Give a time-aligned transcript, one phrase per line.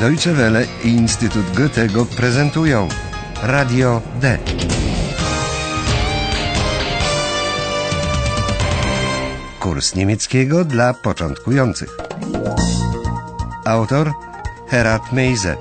[0.00, 2.88] Deutsche Welle i Instytut Goethego prezentują
[3.42, 4.38] Radio D.
[9.60, 11.96] Kurs niemieckiego dla początkujących.
[13.64, 14.12] Autor
[14.68, 15.56] Herat Meise.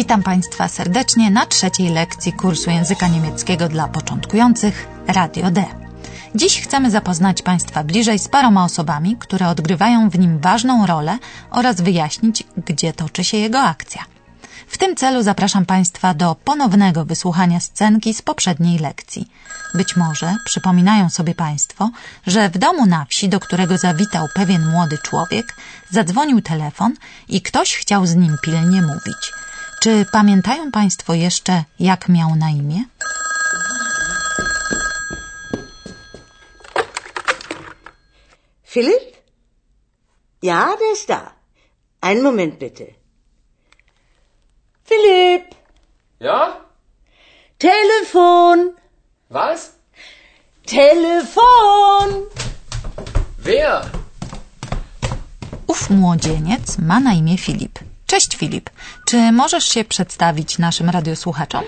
[0.00, 5.64] Witam Państwa serdecznie na trzeciej lekcji kursu języka niemieckiego dla początkujących Radio D.
[6.34, 11.18] Dziś chcemy zapoznać Państwa bliżej z paroma osobami, które odgrywają w nim ważną rolę
[11.50, 14.04] oraz wyjaśnić, gdzie toczy się jego akcja.
[14.66, 19.30] W tym celu zapraszam Państwa do ponownego wysłuchania scenki z poprzedniej lekcji.
[19.74, 21.90] Być może przypominają sobie Państwo,
[22.26, 25.56] że w domu na wsi, do którego zawitał pewien młody człowiek,
[25.90, 26.94] zadzwonił telefon
[27.28, 29.32] i ktoś chciał z nim pilnie mówić.
[29.80, 32.84] Czy pamiętają Państwo jeszcze, jak miał na imię?
[38.72, 39.16] Philipp?
[40.42, 41.32] Ja, der ist da.
[42.00, 42.84] Einen Moment bitte.
[44.84, 45.54] Philipp!
[46.20, 46.56] Ja?
[47.58, 48.74] Telefon!
[49.30, 49.72] Was?
[50.66, 52.26] Telefon!
[53.38, 53.90] Wer?
[55.66, 57.89] Ów młodzieniec ma na imię Filip.
[58.10, 58.70] Cześć Filip.
[59.04, 61.62] Czy możesz się przedstawić naszym radiosłuchaczom?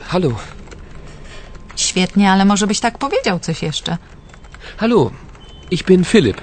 [0.00, 0.30] Hallo.
[1.76, 3.96] Świetnie, ale może byś tak powiedział coś jeszcze.
[4.76, 5.10] Hallo.
[5.70, 6.40] Ich bin Philipp.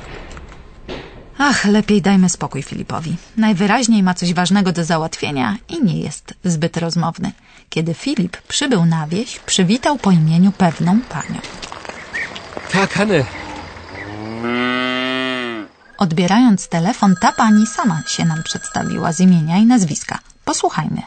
[1.38, 3.16] Ach, lepiej dajmy spokój Filipowi.
[3.38, 7.32] Najwyraźniej ma coś ważnego do załatwienia i nie jest zbyt rozmowny.
[7.70, 11.40] Kiedy Filip przybył na wieś, przywitał po imieniu pewną panią.
[12.72, 13.43] Tag, Hanne.
[16.04, 20.20] Odbierając telefon, ta pani sama się nam przedstawiła z imienia i nazwiska.
[20.46, 21.02] Posłuchajmy.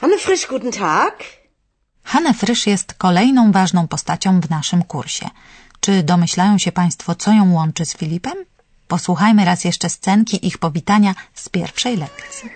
[0.00, 1.24] Hanne Frisch, guten Tag.
[2.04, 5.28] Hanne Frysz jest kolejną ważną postacią w naszym kursie.
[5.80, 8.36] Czy domyślają się Państwo, co ją łączy z Filipem?
[8.88, 12.50] Posłuchajmy raz jeszcze scenki ich powitania z pierwszej lekcji.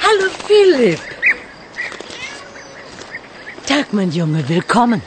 [0.00, 1.02] Hallo Philipp!
[3.66, 5.00] Tag, mein Junge, willkommen.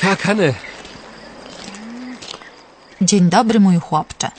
[0.00, 0.54] Tag, Hanne.
[3.00, 4.30] Dzień dobry, mój chłopcze.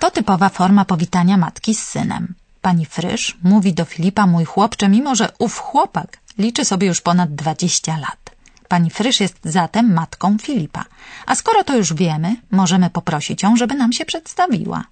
[0.00, 2.34] To typowa forma powitania matki z synem.
[2.62, 7.34] Pani Frysz mówi do Filipa mój chłopcze, mimo że ów chłopak liczy sobie już ponad
[7.34, 8.30] 20 lat.
[8.68, 10.84] Pani Frysz jest zatem matką Filipa.
[11.26, 14.84] A skoro to już wiemy, możemy poprosić ją, żeby nam się przedstawiła.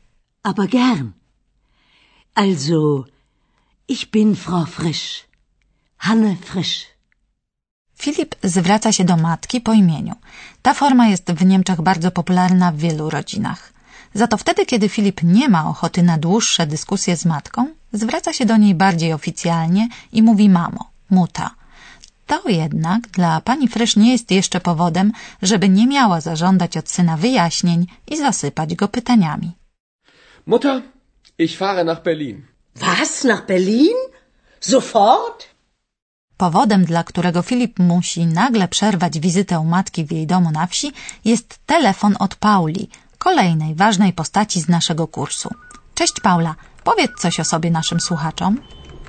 [0.43, 1.11] Aber gern.
[2.35, 3.05] Also,
[3.89, 5.29] ich bin Frau Frisch.
[5.97, 6.92] Hanne Frisch.
[8.03, 10.15] Filip zwraca się do matki po imieniu.
[10.63, 13.73] Ta forma jest w Niemczech bardzo popularna w wielu rodzinach.
[14.15, 18.47] Za to wtedy, kiedy Filip nie ma ochoty na dłuższe dyskusje z matką, zwraca się
[18.47, 21.51] do niej bardziej oficjalnie i mówi mamo, muta.
[22.27, 25.13] To jednak dla pani Frysz nie jest jeszcze powodem,
[25.43, 29.51] żeby nie miała zażądać od syna wyjaśnień i zasypać go pytaniami.
[30.47, 30.83] Mutter,
[31.39, 32.43] ich fahre nach Berlin.
[32.77, 33.97] Was, nach Berlin?
[34.61, 35.52] Sofort?
[36.43, 40.93] Powodem, dla którego Filip musi nagle przerwać wizytę u matki w jej domu na wsi,
[41.25, 42.89] jest telefon od Pauli,
[43.19, 45.51] kolejnej ważnej postaci z naszego kursu.
[45.95, 46.55] Cześć Paula,
[46.85, 48.59] powiedz coś o sobie naszym słuchaczom.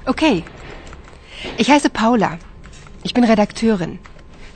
[0.05, 0.43] Okay.
[1.57, 2.37] Ich heiße Paula.
[3.03, 3.97] Ich bin Redakteurin.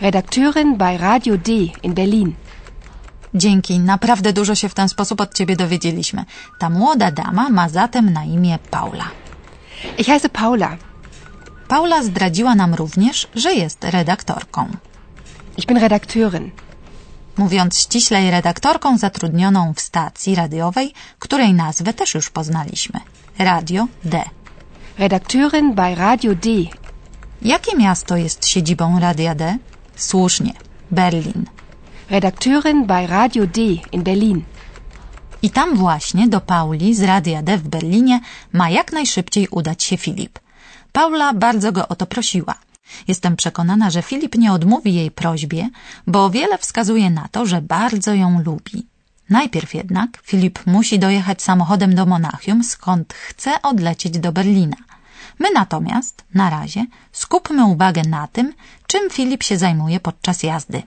[0.02, 1.52] Redakteurin bei Radio D
[1.84, 2.34] in Berlin.
[3.34, 6.26] Dzięki, naprawdę dużo się w ten sposób od ciebie dowiedzieliśmy.
[6.60, 9.08] Ta młoda dama ma zatem na imię Paula.
[9.98, 10.78] Ich heiße Paula.
[11.68, 14.68] Paula zdradziła nam również, że jest redaktorką.
[15.58, 16.52] Ich bin Redakteurin.
[17.38, 23.00] Mówiąc ściślej, redaktorką zatrudnioną w stacji radiowej, której nazwę też już poznaliśmy.
[23.40, 24.24] Radio D.
[24.98, 26.50] Redakteurin bei Radio D.
[27.42, 29.58] Jakie miasto jest siedzibą Radia D?
[29.96, 30.54] Słusznie,
[30.92, 31.46] Berlin.
[32.10, 33.62] Redakteurin bei Radio D
[33.92, 34.44] in Berlin.
[35.42, 38.20] I tam właśnie do Pauli z Radia D w Berlinie
[38.54, 40.40] ma jak najszybciej udać się Filip.
[40.98, 42.56] Paula bardzo go o to prosiła.
[43.08, 45.70] Jestem przekonana, że Filip nie odmówi jej prośbie,
[46.08, 48.86] bo wiele wskazuje na to, że bardzo ją lubi.
[49.30, 54.78] Najpierw jednak Filip musi dojechać samochodem do Monachium, skąd chce odlecieć do Berlina.
[55.40, 58.54] My natomiast, na razie, skupmy uwagę na tym,
[58.88, 60.84] czym Filip się zajmuje podczas jazdy.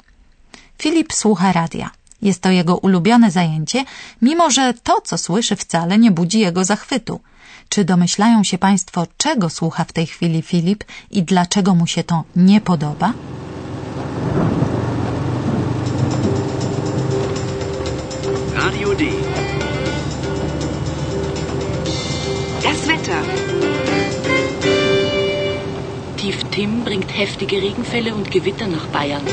[0.82, 1.90] Filip słucha radia.
[2.22, 3.84] Jest to jego ulubione zajęcie,
[4.22, 7.20] mimo że to, co słyszy, wcale nie budzi jego zachwytu.
[7.70, 12.25] Czy domyślają się Państwo, czego słucha w tej chwili Filip i dlaczego mu się to
[12.37, 13.12] nie podoba?
[18.55, 19.05] Radio D.
[22.62, 23.22] Das Wetter.
[26.16, 29.25] Tief Tim bringt heftige Regenfälle und Gewitter nach Bayern.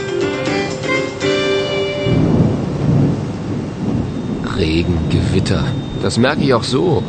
[4.58, 5.64] Regen, Gewitter.
[6.04, 7.04] Das merke ich auch so.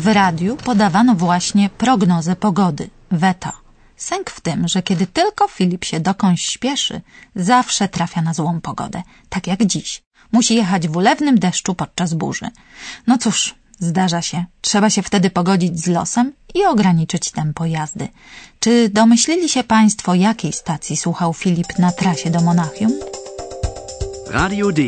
[0.00, 3.52] W radiu podawano właśnie prognozę pogody, weta.
[3.96, 7.00] Sęk w tym, że kiedy tylko Filip się dokądś śpieszy,
[7.34, 10.02] zawsze trafia na złą pogodę, tak jak dziś.
[10.32, 12.48] Musi jechać w ulewnym deszczu podczas burzy.
[13.06, 14.44] No cóż, zdarza się.
[14.60, 18.08] Trzeba się wtedy pogodzić z losem i ograniczyć tempo jazdy.
[18.60, 22.92] Czy domyślili się Państwo, jakiej stacji słuchał Filip na trasie do Monachium?
[24.30, 24.82] Radio D.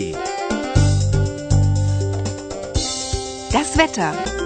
[3.53, 4.42] Das Wetter.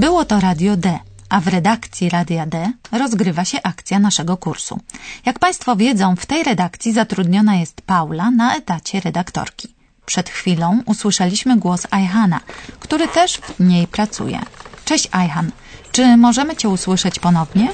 [0.00, 0.98] Było to Radio D,
[1.28, 4.80] a w redakcji Radia D rozgrywa się akcja naszego kursu.
[5.26, 9.74] Jak Państwo wiedzą, w tej redakcji zatrudniona jest Paula na etacie redaktorki.
[10.06, 12.40] Przed chwilą usłyszeliśmy głos Ajhana,
[12.80, 14.40] który też w niej pracuje.
[14.84, 15.50] Cześć Ajhan,
[15.92, 17.72] czy możemy Cię usłyszeć ponownie?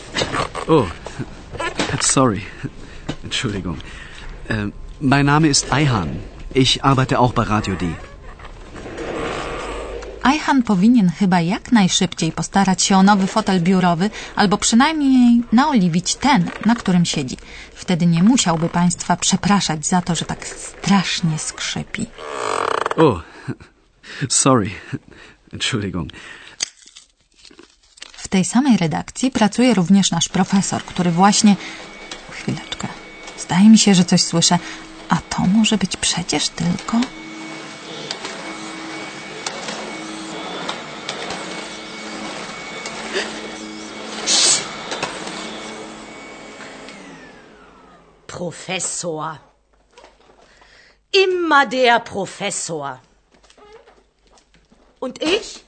[0.69, 0.90] Oh,
[2.00, 2.40] sorry.
[3.25, 3.78] Entschuldigung.
[5.00, 6.08] Mein Name ist Ayhan.
[6.55, 7.87] Ich arbeite auch bei Radio D.
[10.26, 16.50] Ajhan powinien chyba jak najszybciej postarać się o nowy fotel biurowy, albo przynajmniej naoliwić ten,
[16.64, 17.37] na którym siedzi.
[17.75, 22.06] Wtedy nie musiałby Państwa przepraszać za to, że tak strasznie skrzypi.
[22.96, 23.23] Oh,
[24.28, 24.70] sorry.
[25.52, 26.11] Entschuldigung.
[28.12, 31.56] W tej samej redakcji pracuje również nasz profesor, który właśnie...
[32.31, 32.88] Chwileczkę.
[33.38, 34.58] Zdaje mi się, że coś słyszę.
[35.08, 37.00] A to może być przecież tylko...
[48.36, 49.38] Professor.
[51.24, 53.00] Immer der Professor.
[55.00, 55.64] Und ich?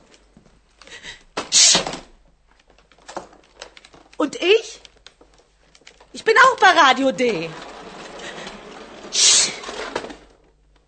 [4.19, 4.67] Und ich?
[6.13, 7.49] Ich bin auch bei Radio D.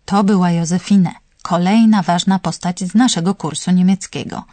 [0.05, 1.11] To była Józefine,
[1.41, 4.43] kolejna ważna postać z naszego kursu niemieckiego.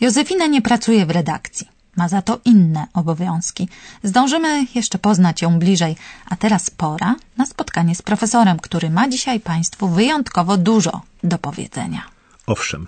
[0.00, 1.73] Józefina nie pracuje w redakcji.
[1.96, 3.68] Ma za to inne obowiązki.
[4.02, 5.96] Zdążymy jeszcze poznać ją bliżej,
[6.26, 12.02] a teraz pora na spotkanie z profesorem, który ma dzisiaj Państwu wyjątkowo dużo do powiedzenia.
[12.46, 12.86] Owszem,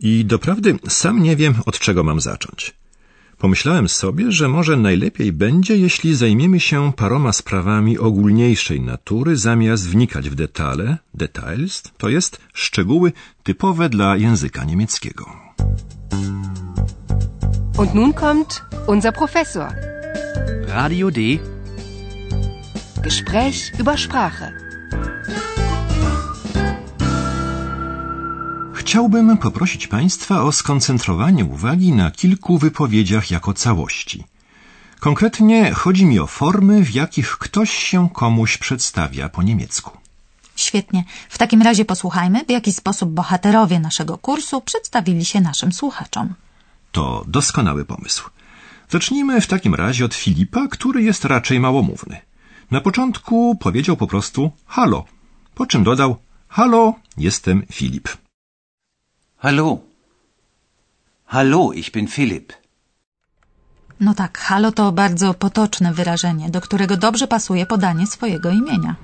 [0.00, 2.74] i doprawdy sam nie wiem, od czego mam zacząć.
[3.38, 10.30] Pomyślałem sobie, że może najlepiej będzie, jeśli zajmiemy się paroma sprawami ogólniejszej natury, zamiast wnikać
[10.30, 13.12] w detale, details, to jest szczegóły
[13.42, 15.24] typowe dla języka niemieckiego.
[17.78, 19.68] Und nun kommt unser Professor.
[20.66, 21.38] Radio D.
[23.02, 24.52] Gespräch über Sprache.
[28.74, 34.24] Chciałbym poprosić Państwa o skoncentrowanie uwagi na kilku wypowiedziach jako całości.
[35.00, 39.90] Konkretnie chodzi mi o formy, w jakich ktoś się komuś przedstawia po niemiecku.
[40.56, 41.04] Świetnie.
[41.28, 46.34] W takim razie posłuchajmy, w jaki sposób bohaterowie naszego kursu przedstawili się naszym słuchaczom.
[46.92, 48.30] To doskonały pomysł.
[48.88, 52.20] Zacznijmy w takim razie od Filipa, który jest raczej małomówny.
[52.70, 55.04] Na początku powiedział po prostu halo,
[55.54, 56.16] po czym dodał
[56.48, 58.08] halo, jestem Filip.
[59.38, 59.78] Hallo.
[61.26, 62.52] Hallo, ich bin Philipp.
[64.00, 68.96] No tak, halo to bardzo potoczne wyrażenie, do którego dobrze pasuje podanie swojego imienia.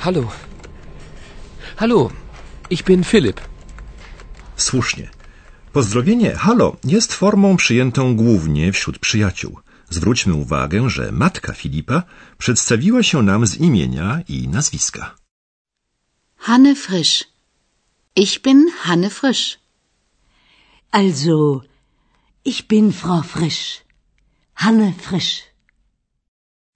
[0.00, 0.28] Hallo.
[1.76, 2.10] Hallo,
[2.70, 3.40] ich bin Philipp.
[4.56, 5.19] Słusznie.
[5.72, 9.58] Pozdrowienie halo jest formą przyjętą głównie wśród przyjaciół.
[9.90, 12.02] Zwróćmy uwagę, że matka Filipa
[12.38, 15.14] przedstawiła się nam z imienia i nazwiska.
[16.36, 17.24] Hanne Frisch.
[18.16, 19.58] Ich bin Hanne Frisch.
[20.90, 21.60] Also,
[22.44, 23.84] ich bin Frau Frisch.
[24.54, 25.42] Hanne Frisch.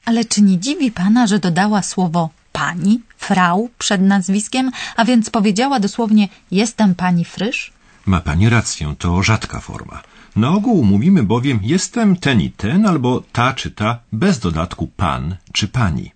[0.05, 5.81] Ale czy nie dziwi pana, że dodała słowo pani, frau przed nazwiskiem, a więc powiedziała
[5.81, 7.74] dosłownie jestem pani Frysz?
[8.07, 10.03] Ma pani rację, to rzadka forma.
[10.37, 15.37] Na ogół mówimy bowiem jestem ten i ten, albo ta czy ta, bez dodatku pan
[15.53, 16.13] czy pani.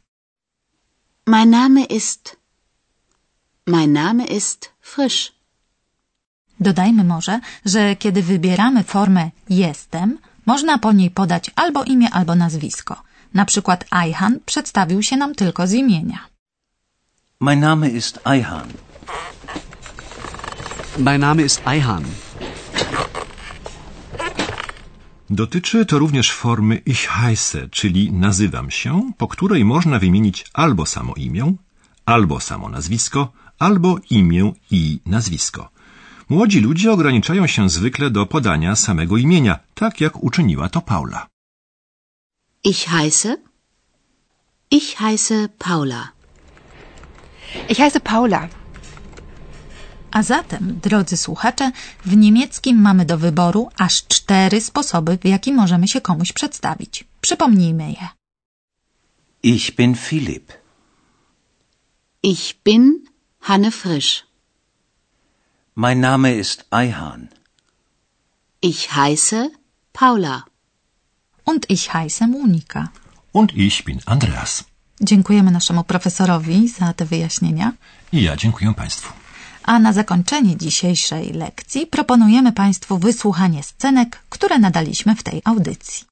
[1.27, 2.37] Mein Name ist.
[3.67, 5.33] Mein Name ist Frisch.
[6.61, 13.03] Dodajmy może, że kiedy wybieramy formę jestem, można po niej podać albo imię, albo nazwisko.
[13.35, 16.19] Na przykład Ajhan przedstawił się nam tylko z imienia.
[17.41, 18.69] Mein Name ist Ayhan.
[20.99, 22.05] Mein Name ist Ayhan.
[25.31, 31.15] Dotyczy to również formy ich heiße, czyli nazywam się, po której można wymienić albo samo
[31.15, 31.55] imię,
[32.07, 35.71] albo samo nazwisko, albo imię i nazwisko.
[36.29, 41.27] Młodzi ludzie ograniczają się zwykle do podania samego imienia, tak jak uczyniła to Paula.
[42.65, 43.37] Ich heiße.
[44.71, 46.09] Ich heiße Paula.
[47.69, 48.58] Ich heiße Paula.
[50.11, 51.73] A zatem, drodzy słuchacze,
[52.05, 57.05] w niemieckim mamy do wyboru aż cztery sposoby, w jaki możemy się komuś przedstawić.
[57.21, 58.09] Przypomnijmy je.
[59.43, 60.53] Ich bin Philipp.
[62.23, 63.05] Ich bin
[63.41, 64.27] Hanne Frisch.
[65.77, 67.29] Mein Name ist Eihan.
[68.63, 69.51] Ich heiße
[69.93, 70.45] Paula.
[71.45, 72.89] Und ich heiße Monika.
[73.33, 74.65] Und ich bin Andreas.
[75.01, 77.73] Dziękujemy naszemu profesorowi za te wyjaśnienia.
[78.13, 79.13] I ja dziękuję Państwu.
[79.69, 86.05] A na zakończenie dzisiejszej lekcji proponujemy Państwu wysłuchanie scenek, które nadaliśmy w tej audycji.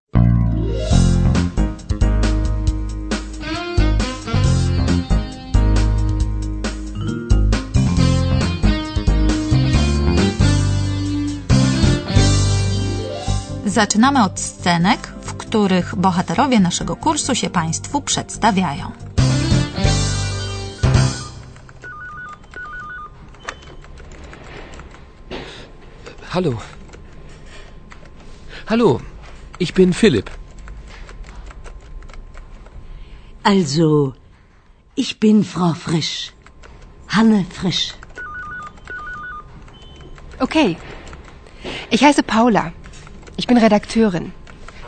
[13.67, 19.06] Zaczynamy od scenek, w których bohaterowie naszego kursu się Państwu przedstawiają.
[26.37, 26.61] Hallo.
[28.69, 29.01] Hallo,
[29.59, 30.31] ich bin Philipp.
[33.43, 34.13] Also,
[34.95, 36.35] ich bin Frau Frisch.
[37.09, 37.95] Hanne Frisch.
[40.39, 40.77] Okay.
[41.89, 42.71] Ich heiße Paula.
[43.39, 44.33] Ich bin Redakteurin.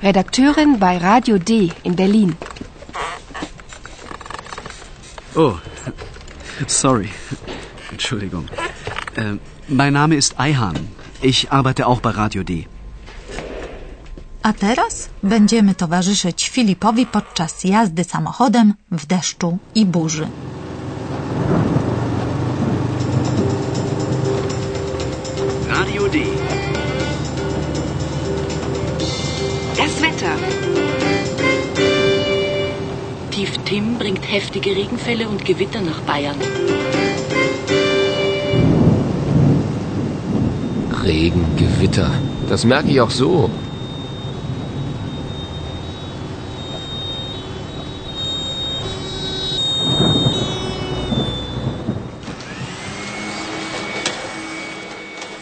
[0.02, 2.36] Redakteurin bei Radio D in Berlin.
[5.34, 5.54] Oh,
[6.66, 7.08] sorry.
[7.90, 8.46] Entschuldigung.
[9.16, 9.36] Äh,
[9.66, 10.97] mein Name ist Eihan.
[11.22, 12.64] Ich arbeite auch bei Radio D.
[14.42, 20.28] A teraz będziemy towarzyszyć Filipowi podczas jazdy samochodem w deszczu i burzy.
[25.68, 26.18] Radio D.
[29.76, 30.36] Das Wetter.
[33.30, 36.38] Tief Tim bringt heftige Regenfälle und Gewitter nach Bayern.
[41.08, 42.10] Regen, Gewitter.
[42.50, 43.48] Das merke ich auch so.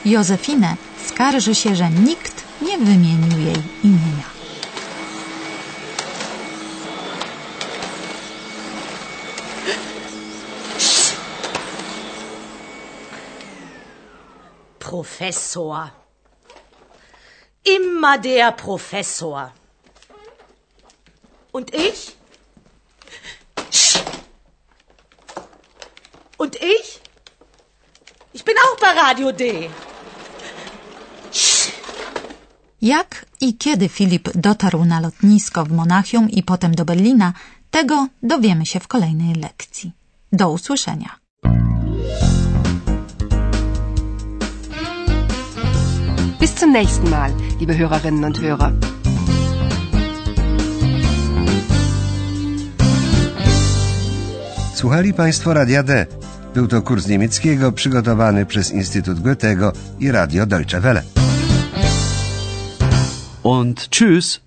[0.04, 4.35] Józefinę skarży się, że nikt nie wymienił jej imienia.
[14.90, 15.90] Professor.
[17.64, 19.52] Immer der Professor.
[21.56, 22.00] Und ich?
[26.42, 26.88] Und ich?
[28.32, 29.70] Ich bin auch bei Radio D.
[32.80, 37.32] Jak i kiedy Filip dotarł na lotnisko w Monachium i potem do Berlina,
[37.70, 39.92] tego dowiemy się w kolejnej lekcji.
[40.32, 41.25] Do usłyszenia.
[46.46, 48.72] Bis zum nächsten Mal, liebe Hörerinnen und Hörer.
[54.74, 56.06] Słuchali Państwo Radia D.
[56.54, 61.02] Był to kurs niemieckiego przygotowany przez Instytut Goethego i Radio Deutsche Welle.
[63.42, 64.45] Und tschüss.